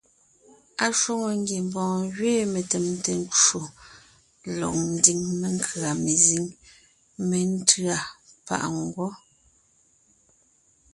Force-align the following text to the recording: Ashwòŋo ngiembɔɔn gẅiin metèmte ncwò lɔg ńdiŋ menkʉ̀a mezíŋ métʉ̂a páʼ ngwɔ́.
Ashwòŋo 0.85 1.29
ngiembɔɔn 1.41 2.01
gẅiin 2.15 2.49
metèmte 2.53 3.11
ncwò 3.23 3.61
lɔg 4.59 4.75
ńdiŋ 4.93 5.19
menkʉ̀a 5.39 5.89
mezíŋ 6.03 6.45
métʉ̂a 7.29 7.97
páʼ 8.45 8.63
ngwɔ́. 8.81 9.11